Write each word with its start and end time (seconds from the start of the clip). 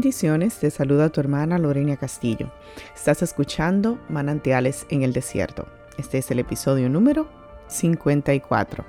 Bendiciones, 0.00 0.58
te 0.58 0.70
saluda 0.70 1.10
tu 1.10 1.20
hermana 1.20 1.58
Lorena 1.58 1.94
Castillo. 1.98 2.50
Estás 2.96 3.20
escuchando 3.20 3.98
Manantiales 4.08 4.86
en 4.88 5.02
el 5.02 5.12
Desierto. 5.12 5.68
Este 5.98 6.16
es 6.16 6.30
el 6.30 6.38
episodio 6.38 6.88
número 6.88 7.28
54. 7.68 8.86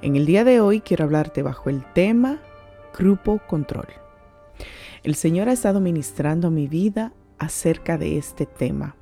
En 0.00 0.16
el 0.16 0.24
día 0.24 0.44
de 0.44 0.62
hoy 0.62 0.80
quiero 0.80 1.04
hablarte 1.04 1.42
bajo 1.42 1.68
el 1.68 1.84
tema 1.92 2.40
Grupo 2.98 3.38
Control. 3.46 3.86
El 5.02 5.14
Señor 5.14 5.50
ha 5.50 5.52
estado 5.52 5.78
ministrando 5.78 6.50
mi 6.50 6.68
vida 6.68 7.12
acerca 7.36 7.98
de 7.98 8.16
este 8.16 8.46
tema. 8.46 8.96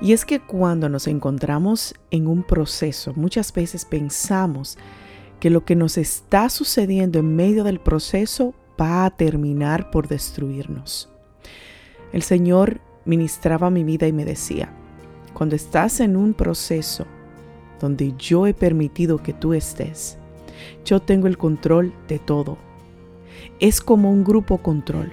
Y 0.00 0.14
es 0.14 0.24
que 0.24 0.40
cuando 0.40 0.88
nos 0.88 1.06
encontramos 1.06 1.94
en 2.10 2.26
un 2.26 2.42
proceso, 2.42 3.12
muchas 3.14 3.52
veces 3.52 3.84
pensamos 3.84 4.78
que 5.38 5.48
lo 5.48 5.64
que 5.64 5.76
nos 5.76 5.96
está 5.96 6.48
sucediendo 6.48 7.20
en 7.20 7.36
medio 7.36 7.62
del 7.62 7.78
proceso 7.78 8.52
va 8.80 9.04
a 9.04 9.10
terminar 9.10 9.90
por 9.90 10.08
destruirnos. 10.08 11.08
El 12.12 12.22
Señor 12.22 12.80
ministraba 13.04 13.70
mi 13.70 13.84
vida 13.84 14.06
y 14.06 14.12
me 14.12 14.24
decía, 14.24 14.72
cuando 15.34 15.56
estás 15.56 16.00
en 16.00 16.16
un 16.16 16.34
proceso 16.34 17.06
donde 17.80 18.14
yo 18.16 18.46
he 18.46 18.54
permitido 18.54 19.18
que 19.18 19.32
tú 19.32 19.54
estés, 19.54 20.18
yo 20.84 21.00
tengo 21.00 21.26
el 21.26 21.38
control 21.38 21.92
de 22.08 22.18
todo. 22.18 22.58
Es 23.58 23.80
como 23.80 24.10
un 24.10 24.24
grupo 24.24 24.58
control. 24.58 25.12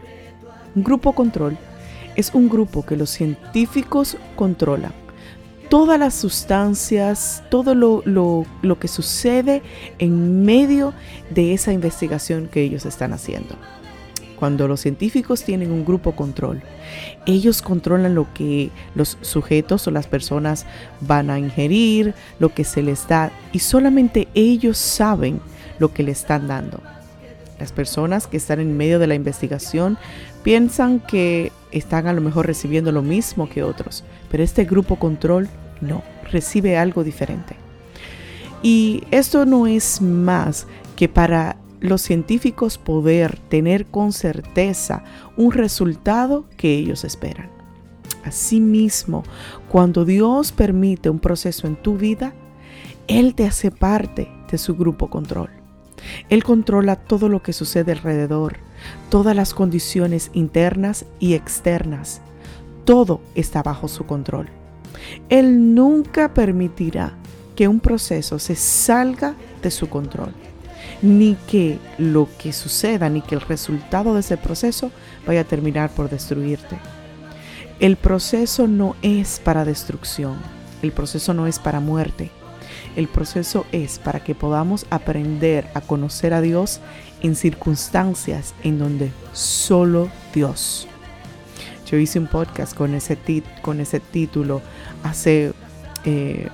Un 0.75 0.83
grupo 0.83 1.13
control 1.13 1.57
es 2.15 2.33
un 2.33 2.49
grupo 2.49 2.85
que 2.85 2.97
los 2.97 3.09
científicos 3.09 4.17
controlan 4.35 5.06
todas 5.69 5.99
las 5.99 6.13
sustancias, 6.13 7.43
todo 7.49 7.75
lo, 7.75 8.01
lo, 8.05 8.79
que 8.79 8.87
sucede 8.87 9.61
en 9.99 10.43
medio 10.43 10.93
de 11.29 11.53
esa 11.53 11.73
investigación 11.73 12.47
que 12.47 12.61
ellos 12.61 12.85
están 12.85 13.13
haciendo. 13.13 13.55
Cuando 14.37 14.67
los 14.67 14.81
científicos 14.81 15.43
tienen 15.43 15.71
un 15.71 15.83
grupo 15.83 16.15
control, 16.15 16.61
ellos 17.25 17.61
controlan 17.61 18.13
lo 18.13 18.31
que 18.33 18.69
los 18.93 19.17
sujetos 19.21 19.87
o 19.87 19.91
las 19.91 20.05
personas 20.07 20.65
van 21.01 21.29
a 21.29 21.39
ingerir, 21.39 22.13
lo 22.39 22.53
que 22.53 22.63
se 22.63 22.83
les 22.83 23.07
da, 23.07 23.31
y 23.51 23.59
solamente 23.59 24.27
ellos 24.35 24.77
saben 24.77 25.41
lo 25.79 25.91
que 25.91 26.03
le 26.03 26.11
están 26.11 26.47
dando. 26.47 26.81
Las 27.59 27.71
personas 27.71 28.27
que 28.27 28.37
están 28.37 28.59
en 28.59 28.77
medio 28.77 28.99
de 28.99 29.07
la 29.07 29.15
investigación 29.15 29.97
piensan 30.43 30.99
que 30.99 31.51
están 31.71 32.05
a 32.05 32.13
lo 32.13 32.21
mejor 32.21 32.45
recibiendo 32.45 32.91
lo 32.91 33.01
mismo 33.01 33.49
que 33.49 33.63
otros, 33.63 34.03
pero 34.29 34.43
este 34.43 34.65
grupo 34.65 34.97
control 34.97 35.49
no, 35.81 36.03
recibe 36.31 36.77
algo 36.77 37.03
diferente. 37.03 37.55
Y 38.63 39.03
esto 39.11 39.45
no 39.45 39.67
es 39.67 40.01
más 40.01 40.67
que 40.95 41.07
para 41.07 41.57
los 41.79 42.01
científicos 42.01 42.77
poder 42.77 43.37
tener 43.49 43.85
con 43.85 44.11
certeza 44.11 45.03
un 45.35 45.51
resultado 45.51 46.45
que 46.57 46.75
ellos 46.75 47.03
esperan. 47.03 47.49
Asimismo, 48.23 49.23
cuando 49.69 50.05
Dios 50.05 50.51
permite 50.51 51.09
un 51.09 51.19
proceso 51.19 51.67
en 51.67 51.75
tu 51.75 51.97
vida, 51.97 52.33
Él 53.07 53.35
te 53.35 53.45
hace 53.45 53.71
parte 53.71 54.29
de 54.51 54.57
su 54.57 54.75
grupo 54.75 55.09
control. 55.09 55.49
Él 56.29 56.43
controla 56.43 56.95
todo 56.95 57.29
lo 57.29 57.41
que 57.41 57.53
sucede 57.53 57.91
alrededor, 57.91 58.57
todas 59.09 59.35
las 59.35 59.53
condiciones 59.53 60.29
internas 60.33 61.05
y 61.19 61.33
externas. 61.33 62.21
Todo 62.85 63.21
está 63.35 63.63
bajo 63.63 63.87
su 63.87 64.05
control. 64.05 64.49
Él 65.29 65.75
nunca 65.75 66.33
permitirá 66.33 67.13
que 67.55 67.67
un 67.67 67.79
proceso 67.79 68.39
se 68.39 68.55
salga 68.55 69.35
de 69.61 69.71
su 69.71 69.89
control, 69.89 70.33
ni 71.01 71.35
que 71.47 71.79
lo 71.97 72.27
que 72.37 72.53
suceda, 72.53 73.09
ni 73.09 73.21
que 73.21 73.35
el 73.35 73.41
resultado 73.41 74.13
de 74.13 74.19
ese 74.21 74.37
proceso 74.37 74.91
vaya 75.25 75.41
a 75.41 75.45
terminar 75.45 75.89
por 75.89 76.09
destruirte. 76.09 76.77
El 77.79 77.95
proceso 77.95 78.67
no 78.67 78.95
es 79.01 79.39
para 79.43 79.65
destrucción, 79.65 80.37
el 80.81 80.91
proceso 80.91 81.33
no 81.33 81.47
es 81.47 81.59
para 81.59 81.79
muerte, 81.79 82.29
el 82.95 83.07
proceso 83.07 83.65
es 83.71 83.99
para 83.99 84.23
que 84.23 84.35
podamos 84.35 84.85
aprender 84.89 85.67
a 85.73 85.81
conocer 85.81 86.33
a 86.33 86.41
Dios 86.41 86.79
en 87.21 87.35
circunstancias 87.35 88.53
en 88.63 88.79
donde 88.79 89.11
solo 89.33 90.09
Dios 90.33 90.87
yo 91.89 91.97
hice 91.97 92.19
un 92.19 92.27
podcast 92.27 92.75
con 92.75 92.93
ese, 92.93 93.17
con 93.61 93.79
ese 93.79 93.99
título 93.99 94.61
hace, 95.03 95.53
eh, 96.05 96.49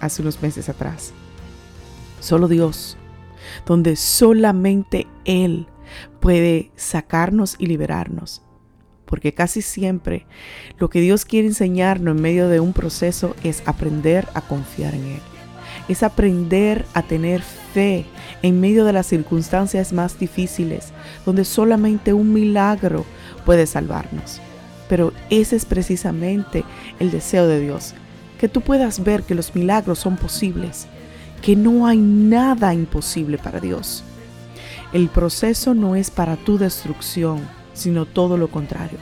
hace 0.00 0.22
unos 0.22 0.40
meses 0.42 0.68
atrás. 0.68 1.12
Solo 2.20 2.48
Dios, 2.48 2.96
donde 3.66 3.96
solamente 3.96 5.06
Él 5.24 5.66
puede 6.20 6.70
sacarnos 6.76 7.56
y 7.58 7.66
liberarnos. 7.66 8.42
Porque 9.04 9.34
casi 9.34 9.60
siempre 9.60 10.26
lo 10.78 10.88
que 10.88 11.00
Dios 11.00 11.24
quiere 11.24 11.48
enseñarnos 11.48 12.14
en 12.16 12.22
medio 12.22 12.48
de 12.48 12.60
un 12.60 12.72
proceso 12.72 13.34
es 13.42 13.62
aprender 13.66 14.28
a 14.34 14.40
confiar 14.40 14.94
en 14.94 15.04
Él. 15.04 15.20
Es 15.88 16.04
aprender 16.04 16.86
a 16.94 17.02
tener 17.02 17.42
fe 17.42 18.04
en 18.42 18.60
medio 18.60 18.84
de 18.84 18.92
las 18.92 19.06
circunstancias 19.06 19.92
más 19.92 20.18
difíciles, 20.18 20.92
donde 21.26 21.44
solamente 21.44 22.12
un 22.12 22.32
milagro 22.32 23.04
puede 23.44 23.66
salvarnos. 23.66 24.40
Pero 24.90 25.12
ese 25.30 25.54
es 25.54 25.64
precisamente 25.64 26.64
el 26.98 27.12
deseo 27.12 27.46
de 27.46 27.60
Dios, 27.60 27.94
que 28.40 28.48
tú 28.48 28.60
puedas 28.60 29.04
ver 29.04 29.22
que 29.22 29.36
los 29.36 29.54
milagros 29.54 30.00
son 30.00 30.16
posibles, 30.16 30.88
que 31.40 31.54
no 31.54 31.86
hay 31.86 31.98
nada 31.98 32.74
imposible 32.74 33.38
para 33.38 33.60
Dios. 33.60 34.02
El 34.92 35.08
proceso 35.08 35.74
no 35.74 35.94
es 35.94 36.10
para 36.10 36.34
tu 36.34 36.58
destrucción, 36.58 37.48
sino 37.72 38.04
todo 38.04 38.36
lo 38.36 38.48
contrario. 38.48 38.98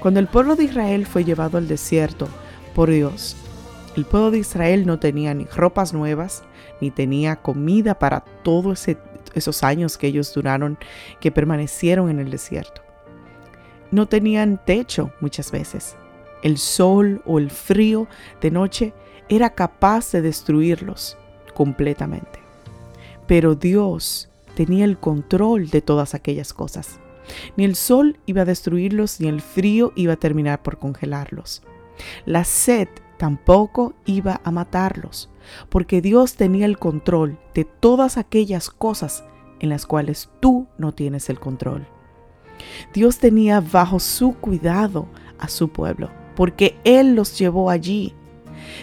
Cuando 0.00 0.18
el 0.18 0.26
pueblo 0.26 0.56
de 0.56 0.64
Israel 0.64 1.06
fue 1.06 1.22
llevado 1.22 1.58
al 1.58 1.68
desierto 1.68 2.26
por 2.74 2.90
Dios, 2.90 3.36
el 3.94 4.04
pueblo 4.04 4.32
de 4.32 4.38
Israel 4.38 4.84
no 4.84 4.98
tenía 4.98 5.32
ni 5.32 5.44
ropas 5.44 5.92
nuevas, 5.92 6.42
ni 6.80 6.90
tenía 6.90 7.36
comida 7.36 8.00
para 8.00 8.24
todos 8.42 8.86
esos 9.32 9.62
años 9.62 9.96
que 9.96 10.08
ellos 10.08 10.34
duraron, 10.34 10.76
que 11.20 11.30
permanecieron 11.30 12.10
en 12.10 12.18
el 12.18 12.32
desierto 12.32 12.87
no 13.90 14.06
tenían 14.06 14.60
techo 14.64 15.12
muchas 15.20 15.50
veces. 15.50 15.96
El 16.42 16.58
sol 16.58 17.22
o 17.26 17.38
el 17.38 17.50
frío 17.50 18.06
de 18.40 18.50
noche 18.50 18.92
era 19.28 19.50
capaz 19.50 20.12
de 20.12 20.22
destruirlos 20.22 21.16
completamente. 21.54 22.40
Pero 23.26 23.54
Dios 23.54 24.28
tenía 24.54 24.84
el 24.84 24.98
control 24.98 25.70
de 25.70 25.82
todas 25.82 26.14
aquellas 26.14 26.52
cosas. 26.52 27.00
Ni 27.56 27.64
el 27.64 27.76
sol 27.76 28.18
iba 28.26 28.42
a 28.42 28.46
destruirlos, 28.46 29.20
ni 29.20 29.28
el 29.28 29.40
frío 29.40 29.92
iba 29.96 30.14
a 30.14 30.16
terminar 30.16 30.62
por 30.62 30.78
congelarlos. 30.78 31.62
La 32.24 32.44
sed 32.44 32.88
tampoco 33.18 33.94
iba 34.06 34.40
a 34.44 34.50
matarlos, 34.50 35.28
porque 35.68 36.00
Dios 36.00 36.34
tenía 36.34 36.64
el 36.64 36.78
control 36.78 37.38
de 37.54 37.64
todas 37.64 38.16
aquellas 38.16 38.70
cosas 38.70 39.24
en 39.60 39.68
las 39.68 39.86
cuales 39.86 40.30
tú 40.40 40.68
no 40.78 40.94
tienes 40.94 41.28
el 41.28 41.38
control. 41.38 41.86
Dios 42.92 43.18
tenía 43.18 43.60
bajo 43.60 44.00
su 44.00 44.34
cuidado 44.34 45.06
a 45.38 45.48
su 45.48 45.68
pueblo, 45.68 46.10
porque 46.36 46.76
Él 46.84 47.14
los 47.14 47.38
llevó 47.38 47.70
allí. 47.70 48.14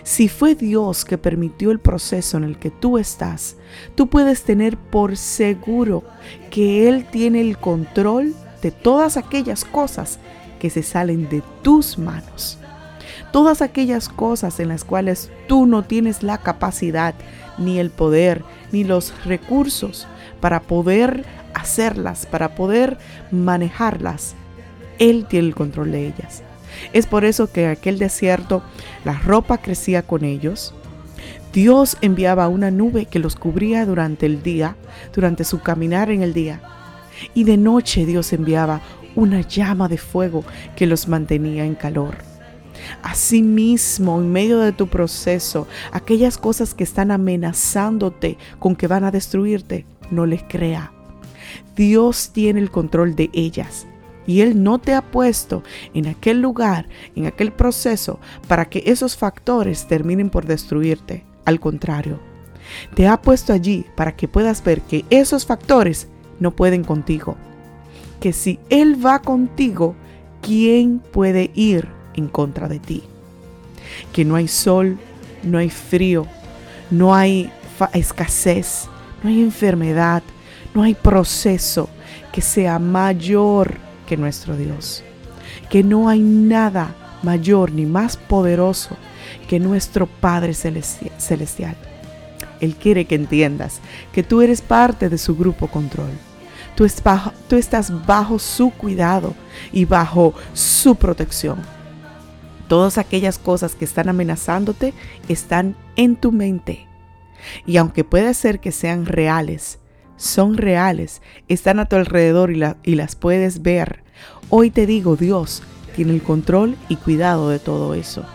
Si 0.03 0.27
fue 0.27 0.55
Dios 0.55 1.05
que 1.05 1.17
permitió 1.17 1.71
el 1.71 1.79
proceso 1.79 2.37
en 2.37 2.43
el 2.43 2.57
que 2.57 2.71
tú 2.71 2.97
estás, 2.97 3.57
tú 3.95 4.07
puedes 4.07 4.43
tener 4.43 4.77
por 4.77 5.17
seguro 5.17 6.03
que 6.49 6.87
Él 6.87 7.05
tiene 7.05 7.41
el 7.41 7.57
control 7.57 8.33
de 8.61 8.71
todas 8.71 9.17
aquellas 9.17 9.65
cosas 9.65 10.19
que 10.59 10.69
se 10.69 10.83
salen 10.83 11.29
de 11.29 11.43
tus 11.61 11.97
manos. 11.97 12.57
Todas 13.31 13.61
aquellas 13.61 14.09
cosas 14.09 14.59
en 14.59 14.69
las 14.69 14.83
cuales 14.83 15.29
tú 15.47 15.65
no 15.65 15.83
tienes 15.83 16.23
la 16.23 16.37
capacidad, 16.37 17.13
ni 17.57 17.79
el 17.79 17.89
poder, 17.89 18.43
ni 18.71 18.83
los 18.83 19.13
recursos 19.25 20.07
para 20.39 20.61
poder 20.61 21.25
hacerlas, 21.65 22.25
para 22.25 22.55
poder 22.55 22.97
manejarlas. 23.31 24.35
Él 24.99 25.25
tiene 25.27 25.47
el 25.47 25.55
control 25.55 25.91
de 25.91 26.07
ellas. 26.07 26.43
Es 26.93 27.07
por 27.07 27.25
eso 27.25 27.51
que 27.51 27.65
en 27.65 27.71
aquel 27.71 27.99
desierto 27.99 28.63
la 29.03 29.13
ropa 29.13 29.57
crecía 29.57 30.03
con 30.03 30.23
ellos. 30.23 30.73
Dios 31.53 31.97
enviaba 32.01 32.47
una 32.47 32.71
nube 32.71 33.05
que 33.05 33.19
los 33.19 33.35
cubría 33.35 33.85
durante 33.85 34.25
el 34.25 34.43
día, 34.43 34.75
durante 35.13 35.43
su 35.43 35.61
caminar 35.61 36.11
en 36.11 36.21
el 36.21 36.33
día. 36.33 36.61
Y 37.33 37.45
de 37.45 37.57
noche 37.57 38.05
Dios 38.05 38.33
enviaba 38.33 38.81
una 39.15 39.41
llama 39.41 39.87
de 39.87 39.97
fuego 39.97 40.43
que 40.75 40.85
los 40.85 41.07
mantenía 41.07 41.65
en 41.65 41.75
calor. 41.75 42.17
Asimismo, 43.01 44.19
en 44.19 44.31
medio 44.31 44.59
de 44.59 44.73
tu 44.73 44.87
proceso, 44.87 45.67
aquellas 45.91 46.37
cosas 46.37 46.73
que 46.73 46.83
están 46.83 47.09
amenazándote 47.09 48.37
con 48.59 48.75
que 48.75 48.87
van 48.87 49.05
a 49.05 49.11
destruirte, 49.11 49.85
no 50.11 50.25
les 50.25 50.43
crea. 50.43 50.94
Dios 51.75 52.31
tiene 52.33 52.59
el 52.59 52.71
control 52.71 53.15
de 53.15 53.29
ellas. 53.33 53.87
Y 54.27 54.41
Él 54.41 54.63
no 54.63 54.79
te 54.79 54.93
ha 54.93 55.03
puesto 55.03 55.61
en 55.93 56.07
aquel 56.07 56.41
lugar, 56.41 56.87
en 57.15 57.27
aquel 57.27 57.51
proceso, 57.51 58.19
para 58.47 58.65
que 58.65 58.83
esos 58.87 59.15
factores 59.15 59.87
terminen 59.87 60.29
por 60.31 60.45
destruirte. 60.47 61.23
Al 61.45 61.59
contrario, 61.59 62.19
te 62.95 63.07
ha 63.07 63.21
puesto 63.21 63.53
allí 63.53 63.85
para 63.95 64.15
que 64.15 64.27
puedas 64.27 64.63
ver 64.63 64.81
que 64.81 65.05
esos 65.11 65.45
factores 65.45 66.07
no 66.39 66.51
pueden 66.55 66.83
contigo. 66.83 67.37
que 68.19 68.33
si 68.33 68.59
Él 68.69 69.05
va 69.05 69.19
contigo, 69.19 69.93
¿quién 70.41 70.99
puede 70.99 71.51
ir 71.53 71.87
en 72.15 72.27
contra 72.27 72.67
de 72.67 72.79
ti? 72.79 73.03
Que 74.13 74.25
no 74.25 74.35
hay 74.35 74.47
sol, 74.47 74.97
no 75.43 75.57
hay 75.59 75.69
frío, 75.69 76.25
no 76.89 77.13
hay 77.13 77.51
escasez, 77.93 78.87
no 79.21 79.29
hay 79.29 79.41
enfermedad, 79.41 80.23
no 80.75 80.83
hay 80.83 80.93
proceso 80.93 81.89
que 82.31 82.41
sea 82.41 82.77
mayor 82.77 83.77
que 84.05 84.17
nuestro 84.17 84.55
Dios. 84.57 85.03
Que 85.69 85.83
no 85.83 86.09
hay 86.09 86.19
nada 86.19 86.93
mayor 87.23 87.71
ni 87.71 87.85
más 87.85 88.17
poderoso 88.17 88.97
que 89.47 89.59
nuestro 89.59 90.05
Padre 90.05 90.53
Celestial. 90.53 91.75
Él 92.59 92.75
quiere 92.75 93.05
que 93.05 93.15
entiendas 93.15 93.79
que 94.11 94.21
tú 94.21 94.41
eres 94.41 94.61
parte 94.61 95.09
de 95.09 95.17
su 95.17 95.35
grupo 95.35 95.67
control. 95.67 96.11
Tú, 96.75 96.85
tú 97.47 97.55
estás 97.55 98.05
bajo 98.05 98.37
su 98.37 98.69
cuidado 98.71 99.33
y 99.71 99.85
bajo 99.85 100.33
su 100.53 100.95
protección. 100.95 101.59
Todas 102.67 102.97
aquellas 102.97 103.39
cosas 103.39 103.75
que 103.75 103.85
están 103.85 104.09
amenazándote 104.09 104.93
están 105.29 105.77
en 105.95 106.17
tu 106.17 106.33
mente. 106.33 106.85
Y 107.65 107.77
aunque 107.77 108.03
puede 108.03 108.33
ser 108.33 108.59
que 108.59 108.71
sean 108.71 109.05
reales, 109.05 109.79
son 110.17 110.57
reales, 110.57 111.21
están 111.47 111.79
a 111.79 111.85
tu 111.85 111.95
alrededor 111.95 112.51
y, 112.51 112.95
las 112.95 113.15
puedes 113.15 113.61
ver. 113.61 114.03
Hoy 114.49 114.69
te 114.71 114.85
digo, 114.85 115.15
Dios 115.15 115.63
tiene 115.95 116.13
el 116.13 116.21
control 116.21 116.75
y 116.89 116.95
cuidado 116.97 117.49
de 117.49 117.59
todo 117.59 117.93
eso. 117.93 118.25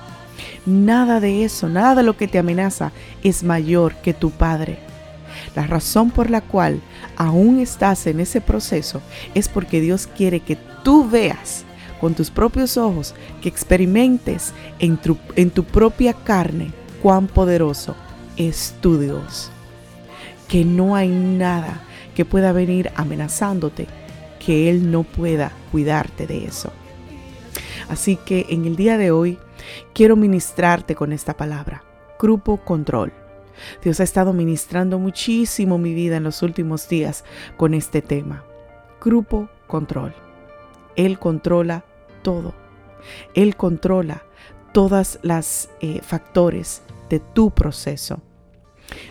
Nada 0.67 1.21
de 1.21 1.45
eso, 1.45 1.69
nada 1.69 1.95
de 1.95 2.03
lo 2.03 2.17
que 2.17 2.29
te 2.29 2.39
amenaza 2.39 2.93
es 3.23 3.43
mayor 3.43 3.95
que 3.97 4.13
tu 4.13 4.31
Padre. 4.31 4.79
La 5.57 5.67
razón 5.67 6.11
por 6.11 6.31
la 6.31 6.41
cual 6.41 6.81
aún 7.17 7.59
estás 7.59 8.07
en 8.07 8.21
ese 8.21 8.41
proceso 8.41 9.01
es 9.35 9.49
porque 9.49 9.81
Dios 9.81 10.07
quiere 10.07 10.41
que 10.41 10.57
tú 10.85 11.09
veas 11.09 11.65
con 12.01 12.15
tus 12.15 12.31
propios 12.31 12.77
ojos, 12.77 13.15
que 13.43 13.49
experimentes 13.49 14.53
en 14.79 14.97
tu, 14.97 15.19
en 15.37 15.51
tu 15.51 15.65
propia 15.65 16.15
carne 16.15 16.73
cuán 17.03 17.27
poderoso 17.27 17.95
es 18.37 18.75
tu 18.81 18.99
Dios. 18.99 19.51
Que 20.51 20.65
no 20.65 20.97
hay 20.97 21.09
nada 21.09 21.81
que 22.15 22.25
pueda 22.27 22.53
venir 22.53 22.91
amenazándote 22.97 23.87
que 24.45 24.69
Él 24.69 24.91
no 24.91 25.05
pueda 25.05 25.53
cuidarte 25.71 26.27
de 26.27 26.45
eso. 26.45 26.73
Así 27.89 28.17
que 28.17 28.47
en 28.51 28.65
el 28.65 28.77
día 28.77 28.99
de 28.99 29.11
hoy 29.11 29.39
quiero 29.95 30.17
ministrarte 30.17 30.95
con 30.95 31.13
esta 31.13 31.37
palabra, 31.37 31.85
grupo 32.19 32.59
control. 32.59 33.13
Dios 33.83 34.01
ha 34.01 34.05
estado 34.05 34.33
ministrando 34.33 34.99
muchísimo 34.99 35.79
mi 35.79 35.95
vida 35.95 36.17
en 36.17 36.25
los 36.25 36.43
últimos 36.43 36.89
días 36.89 37.25
con 37.57 37.75
este 37.75 38.03
tema, 38.03 38.45
grupo 39.01 39.49
control. 39.67 40.15
Él 40.97 41.19
controla 41.19 41.85
todo. 42.23 42.55
Él 43.35 43.57
controla 43.57 44.25
todas 44.73 45.19
las 45.23 45.71
eh, 45.81 46.01
factores 46.03 46.83
de 47.09 47.21
tu 47.21 47.51
proceso. 47.51 48.21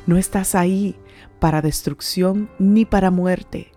No 0.06 0.18
estás 0.18 0.56
ahí 0.56 0.96
para 1.40 1.62
destrucción 1.62 2.50
ni 2.60 2.86
para 2.86 3.12
muerte. 3.12 3.72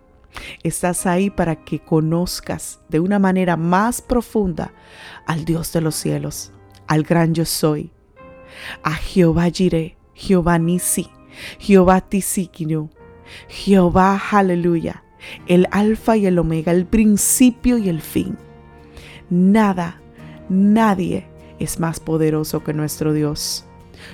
Estás 0.63 1.05
ahí 1.05 1.29
para 1.29 1.63
que 1.63 1.79
conozcas 1.79 2.79
de 2.89 2.99
una 2.99 3.19
manera 3.19 3.55
más 3.57 4.01
profunda 4.01 4.73
al 5.25 5.45
Dios 5.45 5.71
de 5.73 5.81
los 5.81 5.95
cielos, 5.95 6.51
al 6.87 7.03
gran 7.03 7.33
yo 7.33 7.45
soy, 7.45 7.91
a 8.83 8.93
Jehová 8.93 9.49
Jireh, 9.49 9.97
Jehová 10.13 10.57
Nisi, 10.57 11.09
Jehová 11.59 12.01
Tisikinu, 12.01 12.89
Jehová 13.47 14.21
Aleluya, 14.31 15.03
el 15.47 15.67
alfa 15.71 16.17
y 16.17 16.25
el 16.25 16.39
omega, 16.39 16.71
el 16.71 16.85
principio 16.85 17.77
y 17.77 17.89
el 17.89 18.01
fin. 18.01 18.37
Nada, 19.29 20.01
nadie 20.49 21.27
es 21.59 21.79
más 21.79 21.99
poderoso 21.99 22.63
que 22.63 22.73
nuestro 22.73 23.13
Dios. 23.13 23.65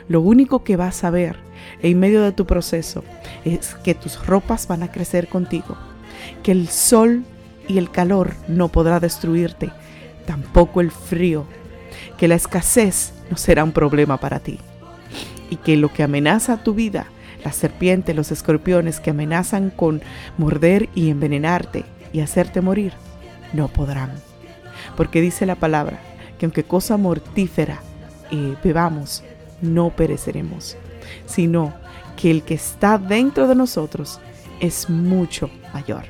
Lo 0.07 0.21
único 0.21 0.63
que 0.63 0.75
vas 0.75 1.03
a 1.03 1.09
ver 1.09 1.37
en 1.81 1.99
medio 1.99 2.23
de 2.23 2.31
tu 2.31 2.45
proceso 2.45 3.03
es 3.45 3.75
que 3.83 3.95
tus 3.95 4.25
ropas 4.25 4.67
van 4.67 4.83
a 4.83 4.91
crecer 4.91 5.27
contigo, 5.27 5.77
que 6.43 6.51
el 6.51 6.67
sol 6.67 7.23
y 7.67 7.77
el 7.77 7.91
calor 7.91 8.33
no 8.47 8.69
podrá 8.69 8.99
destruirte, 8.99 9.71
tampoco 10.25 10.81
el 10.81 10.91
frío, 10.91 11.45
que 12.17 12.27
la 12.27 12.35
escasez 12.35 13.13
no 13.29 13.37
será 13.37 13.63
un 13.63 13.71
problema 13.71 14.17
para 14.17 14.39
ti 14.39 14.59
y 15.49 15.57
que 15.57 15.77
lo 15.77 15.91
que 15.91 16.03
amenaza 16.03 16.63
tu 16.63 16.73
vida, 16.73 17.07
las 17.43 17.55
serpientes, 17.55 18.15
los 18.15 18.31
escorpiones 18.31 18.99
que 18.99 19.11
amenazan 19.11 19.69
con 19.69 20.01
morder 20.37 20.89
y 20.95 21.09
envenenarte 21.09 21.85
y 22.13 22.21
hacerte 22.21 22.61
morir, 22.61 22.93
no 23.53 23.67
podrán. 23.67 24.11
Porque 24.95 25.21
dice 25.21 25.45
la 25.45 25.55
palabra 25.55 25.99
que 26.37 26.45
aunque 26.45 26.63
cosa 26.63 26.97
mortífera 26.97 27.79
eh, 28.31 28.55
bebamos, 28.63 29.23
no 29.61 29.89
pereceremos, 29.95 30.77
sino 31.25 31.73
que 32.17 32.31
el 32.31 32.43
que 32.43 32.55
está 32.55 32.97
dentro 32.97 33.47
de 33.47 33.55
nosotros 33.55 34.19
es 34.59 34.89
mucho 34.89 35.49
mayor. 35.73 36.03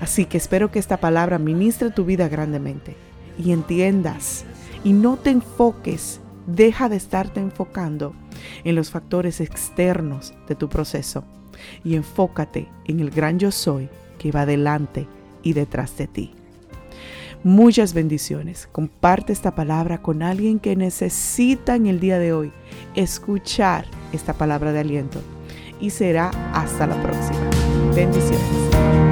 Así 0.00 0.24
que 0.24 0.38
espero 0.38 0.70
que 0.70 0.78
esta 0.78 0.98
palabra 0.98 1.38
ministre 1.38 1.90
tu 1.90 2.04
vida 2.04 2.28
grandemente 2.28 2.96
y 3.38 3.52
entiendas 3.52 4.44
y 4.84 4.92
no 4.92 5.16
te 5.16 5.30
enfoques, 5.30 6.20
deja 6.46 6.88
de 6.88 6.96
estarte 6.96 7.40
enfocando 7.40 8.14
en 8.64 8.74
los 8.74 8.90
factores 8.90 9.40
externos 9.40 10.34
de 10.48 10.54
tu 10.54 10.68
proceso 10.68 11.24
y 11.82 11.96
enfócate 11.96 12.68
en 12.84 13.00
el 13.00 13.10
gran 13.10 13.38
yo 13.38 13.50
soy 13.50 13.88
que 14.18 14.30
va 14.30 14.46
delante 14.46 15.08
y 15.42 15.54
detrás 15.54 15.96
de 15.96 16.06
ti. 16.06 16.34
Muchas 17.46 17.94
bendiciones. 17.94 18.68
Comparte 18.72 19.32
esta 19.32 19.54
palabra 19.54 20.02
con 20.02 20.24
alguien 20.24 20.58
que 20.58 20.74
necesita 20.74 21.76
en 21.76 21.86
el 21.86 22.00
día 22.00 22.18
de 22.18 22.32
hoy 22.32 22.52
escuchar 22.96 23.84
esta 24.12 24.32
palabra 24.32 24.72
de 24.72 24.80
aliento. 24.80 25.20
Y 25.80 25.90
será 25.90 26.30
hasta 26.52 26.88
la 26.88 27.00
próxima. 27.00 27.38
Bendiciones. 27.94 29.05